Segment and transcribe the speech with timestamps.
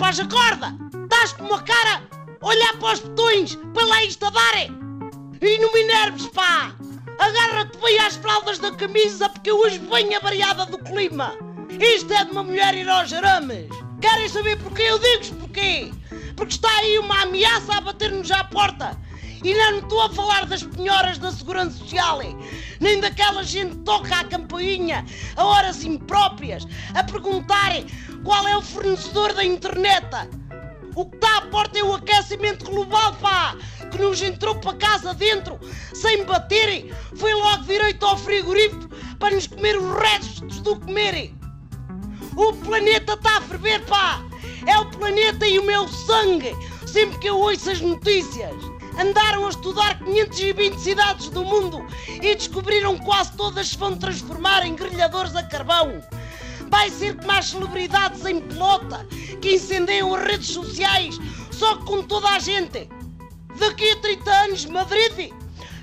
[0.00, 0.74] Acorda!
[1.04, 2.02] Estás com uma cara
[2.40, 4.70] olhar para os botões para lá isto a darem!
[5.40, 6.72] E não me enerves, pá!
[7.18, 11.34] Agarra-te bem às fraldas da camisa porque hoje venho avariada do clima!
[11.68, 13.68] Isto é de uma mulher ir aos arames!
[14.00, 14.82] Querem saber porquê?
[14.82, 15.92] Eu digo-vos porquê!
[16.36, 18.96] Porque está aí uma ameaça a bater-nos à porta!
[19.42, 22.18] E não estou a falar das penhoras da Segurança Social,
[22.80, 25.04] nem daquela gente que toca à campainha
[25.36, 27.86] a horas impróprias, a perguntarem
[28.24, 30.06] qual é o fornecedor da internet.
[30.96, 33.56] O que está à porta é o aquecimento global, pá!
[33.92, 35.58] Que nos entrou para casa dentro,
[35.94, 41.38] sem baterem, foi logo direito ao frigorífico para nos comer os restos do comerem.
[42.36, 44.24] O planeta está a ferver, pá!
[44.66, 46.52] É o planeta e o meu sangue,
[46.86, 48.77] sempre que eu ouço as notícias.
[48.98, 54.66] Andaram a estudar 520 cidades do mundo e descobriram que quase todas se vão transformar
[54.66, 56.02] em grelhadores a carvão.
[56.68, 59.06] Vai ser como as celebridades em pelota
[59.40, 61.16] que incendeiam as redes sociais
[61.52, 62.88] só com toda a gente.
[63.56, 65.32] Daqui a 30 anos, Madrid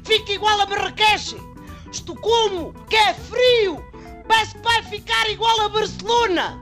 [0.04, 1.38] fica igual a Marrakech.
[1.92, 3.82] Estocolmo, que é frio,
[4.28, 6.62] parece que vai ficar igual a Barcelona.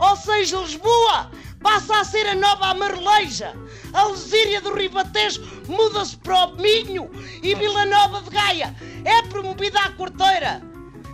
[0.00, 1.30] Ou seja, Lisboa
[1.62, 3.54] passa a ser a nova Amareleja.
[3.92, 7.10] A Lesíria do Ribatejo muda-se para o Minho
[7.42, 8.74] e Vila Nova de Gaia
[9.04, 10.62] é promovida à quarteira.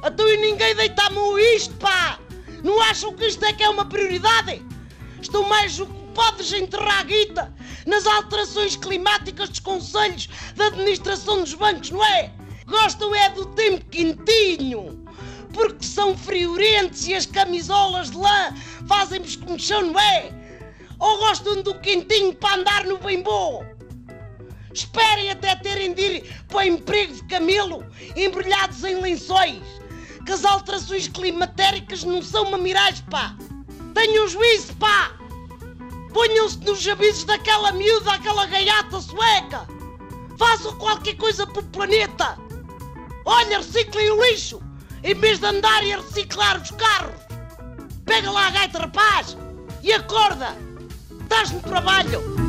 [0.05, 2.19] Então e ninguém deita a mão a isto, pá!
[2.63, 4.63] Não acham que isto é que é uma prioridade?
[5.21, 7.55] Estão mais em enterrar a guita
[7.87, 12.33] nas alterações climáticas dos conselhos da administração dos bancos, não é?
[12.67, 15.05] Gostam é do tempo quentinho,
[15.53, 18.55] porque são friorentes e as camisolas de lã
[18.87, 20.38] fazem-vos comichão, não é?
[20.99, 23.65] Ou gostam do quentinho para andar no bem bom?
[24.73, 27.85] Esperem até terem de ir para emprego de camelo
[28.17, 29.63] embrulhados em lençóis.
[30.25, 33.37] Que as alterações climatéricas não são uma miragem, pá.
[33.95, 35.13] Tenham juízo, pá.
[36.13, 39.67] Ponham-se nos avisos daquela miúda, aquela gaiata sueca.
[40.37, 42.39] Façam qualquer coisa para o planeta.
[43.25, 44.61] Olha, reciclem o lixo,
[45.03, 47.21] em vez de andarem a reciclar os carros.
[48.05, 49.37] Pega lá a gaita, rapaz,
[49.83, 50.68] e acorda.
[51.31, 52.48] Estás no trabalho.